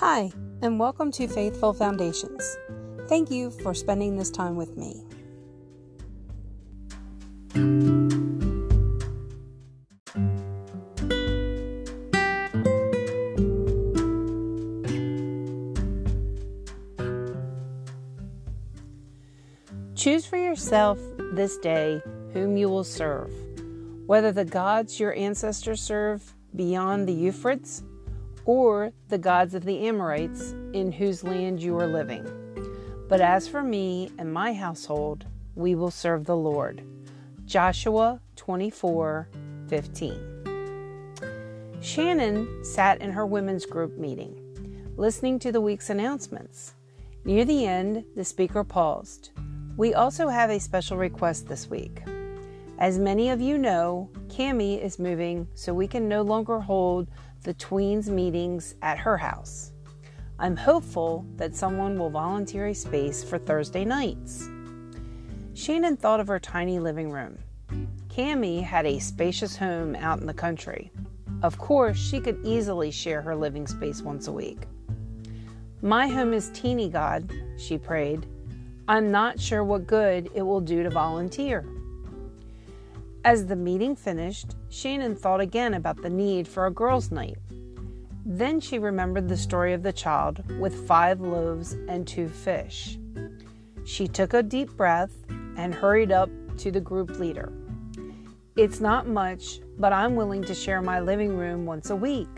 Hi, 0.00 0.30
and 0.60 0.78
welcome 0.78 1.10
to 1.12 1.26
Faithful 1.26 1.72
Foundations. 1.72 2.58
Thank 3.08 3.30
you 3.30 3.50
for 3.50 3.72
spending 3.72 4.18
this 4.18 4.30
time 4.30 4.54
with 4.54 4.76
me. 4.76 5.02
Choose 19.94 20.26
for 20.26 20.36
yourself 20.36 20.98
this 21.32 21.56
day 21.56 22.02
whom 22.34 22.58
you 22.58 22.68
will 22.68 22.84
serve, 22.84 23.32
whether 24.04 24.30
the 24.30 24.44
gods 24.44 25.00
your 25.00 25.14
ancestors 25.14 25.80
served 25.80 26.34
beyond 26.54 27.08
the 27.08 27.14
Euphrates 27.14 27.82
or 28.46 28.92
the 29.08 29.18
gods 29.18 29.54
of 29.54 29.64
the 29.64 29.86
Amorites 29.86 30.52
in 30.72 30.90
whose 30.92 31.22
land 31.22 31.60
you 31.60 31.78
are 31.78 31.86
living. 31.86 32.24
But 33.08 33.20
as 33.20 33.46
for 33.46 33.62
me 33.62 34.10
and 34.18 34.32
my 34.32 34.54
household, 34.54 35.26
we 35.54 35.74
will 35.74 35.90
serve 35.90 36.24
the 36.24 36.36
Lord. 36.36 36.82
Joshua 37.44 38.20
24 38.36 39.28
15. 39.68 40.36
Shannon 41.80 42.64
sat 42.64 43.00
in 43.00 43.10
her 43.12 43.26
women's 43.26 43.66
group 43.66 43.98
meeting, 43.98 44.92
listening 44.96 45.38
to 45.40 45.52
the 45.52 45.60
week's 45.60 45.90
announcements. 45.90 46.74
Near 47.24 47.44
the 47.44 47.66
end, 47.66 48.04
the 48.14 48.24
speaker 48.24 48.62
paused. 48.64 49.30
We 49.76 49.94
also 49.94 50.28
have 50.28 50.50
a 50.50 50.60
special 50.60 50.96
request 50.96 51.48
this 51.48 51.68
week. 51.68 52.02
As 52.78 52.98
many 52.98 53.30
of 53.30 53.40
you 53.40 53.58
know, 53.58 54.10
Cami 54.28 54.82
is 54.82 54.98
moving, 54.98 55.48
so 55.54 55.74
we 55.74 55.88
can 55.88 56.08
no 56.08 56.22
longer 56.22 56.60
hold 56.60 57.08
the 57.46 57.54
tweens 57.54 58.08
meetings 58.08 58.74
at 58.82 58.98
her 58.98 59.16
house. 59.16 59.70
I'm 60.40 60.56
hopeful 60.56 61.24
that 61.36 61.54
someone 61.54 61.96
will 61.96 62.10
volunteer 62.10 62.66
a 62.66 62.74
space 62.74 63.22
for 63.22 63.38
Thursday 63.38 63.84
nights. 63.84 64.48
Shannon 65.54 65.96
thought 65.96 66.18
of 66.18 66.26
her 66.26 66.40
tiny 66.40 66.80
living 66.80 67.08
room. 67.08 67.38
Cami 68.08 68.60
had 68.60 68.84
a 68.84 68.98
spacious 68.98 69.56
home 69.56 69.94
out 69.94 70.18
in 70.18 70.26
the 70.26 70.34
country. 70.34 70.90
Of 71.44 71.56
course, 71.56 71.96
she 71.96 72.18
could 72.18 72.44
easily 72.44 72.90
share 72.90 73.22
her 73.22 73.36
living 73.36 73.68
space 73.68 74.02
once 74.02 74.26
a 74.26 74.32
week. 74.32 74.64
My 75.82 76.08
home 76.08 76.34
is 76.34 76.50
teeny, 76.50 76.88
God, 76.88 77.32
she 77.56 77.78
prayed. 77.78 78.26
I'm 78.88 79.12
not 79.12 79.38
sure 79.38 79.62
what 79.62 79.86
good 79.86 80.30
it 80.34 80.42
will 80.42 80.60
do 80.60 80.82
to 80.82 80.90
volunteer. 80.90 81.64
As 83.26 83.44
the 83.44 83.56
meeting 83.56 83.96
finished, 83.96 84.54
Shannon 84.68 85.16
thought 85.16 85.40
again 85.40 85.74
about 85.74 86.00
the 86.00 86.08
need 86.08 86.46
for 86.46 86.66
a 86.66 86.70
girls' 86.70 87.10
night. 87.10 87.38
Then 88.24 88.60
she 88.60 88.78
remembered 88.78 89.28
the 89.28 89.36
story 89.36 89.72
of 89.72 89.82
the 89.82 89.92
child 89.92 90.44
with 90.60 90.86
five 90.86 91.20
loaves 91.20 91.72
and 91.88 92.06
two 92.06 92.28
fish. 92.28 93.00
She 93.84 94.06
took 94.06 94.32
a 94.32 94.44
deep 94.44 94.70
breath 94.76 95.10
and 95.56 95.74
hurried 95.74 96.12
up 96.12 96.30
to 96.58 96.70
the 96.70 96.80
group 96.80 97.18
leader. 97.18 97.52
It's 98.54 98.78
not 98.78 99.08
much, 99.08 99.58
but 99.76 99.92
I'm 99.92 100.14
willing 100.14 100.44
to 100.44 100.54
share 100.54 100.80
my 100.80 101.00
living 101.00 101.36
room 101.36 101.66
once 101.66 101.90
a 101.90 101.96
week. 101.96 102.28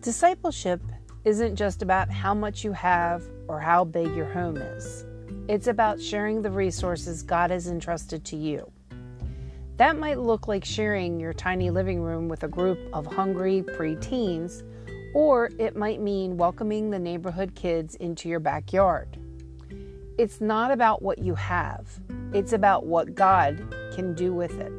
Discipleship 0.00 0.80
isn't 1.24 1.56
just 1.56 1.82
about 1.82 2.08
how 2.08 2.34
much 2.34 2.62
you 2.62 2.70
have 2.70 3.24
or 3.48 3.58
how 3.58 3.82
big 3.82 4.14
your 4.14 4.32
home 4.32 4.58
is. 4.58 5.04
It's 5.48 5.66
about 5.66 6.00
sharing 6.00 6.40
the 6.40 6.52
resources 6.52 7.24
God 7.24 7.50
has 7.50 7.66
entrusted 7.66 8.24
to 8.26 8.36
you. 8.36 8.70
That 9.78 9.96
might 9.96 10.18
look 10.18 10.48
like 10.48 10.64
sharing 10.64 11.20
your 11.20 11.32
tiny 11.32 11.70
living 11.70 12.02
room 12.02 12.28
with 12.28 12.42
a 12.42 12.48
group 12.48 12.80
of 12.92 13.06
hungry 13.06 13.62
preteens, 13.62 14.64
or 15.14 15.50
it 15.56 15.76
might 15.76 16.00
mean 16.00 16.36
welcoming 16.36 16.90
the 16.90 16.98
neighborhood 16.98 17.54
kids 17.54 17.94
into 17.94 18.28
your 18.28 18.40
backyard. 18.40 19.16
It's 20.18 20.40
not 20.40 20.72
about 20.72 21.00
what 21.00 21.18
you 21.18 21.36
have, 21.36 21.86
it's 22.34 22.52
about 22.52 22.86
what 22.86 23.14
God 23.14 23.72
can 23.94 24.14
do 24.14 24.32
with 24.32 24.58
it. 24.58 24.72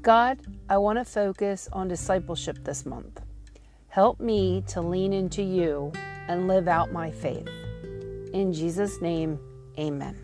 God, 0.00 0.38
I 0.68 0.78
want 0.78 1.00
to 1.00 1.04
focus 1.04 1.68
on 1.72 1.88
discipleship 1.88 2.58
this 2.62 2.86
month. 2.86 3.20
Help 3.88 4.20
me 4.20 4.62
to 4.68 4.80
lean 4.80 5.12
into 5.12 5.42
you 5.42 5.90
and 6.28 6.46
live 6.46 6.68
out 6.68 6.92
my 6.92 7.10
faith. 7.10 7.48
In 8.32 8.52
Jesus' 8.52 9.00
name, 9.00 9.40
amen. 9.76 10.23